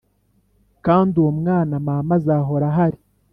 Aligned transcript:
kandi 0.85 1.13
uwo 1.21 1.31
mama 1.85 2.13
azahora 2.17 2.65
ahari 2.71 2.99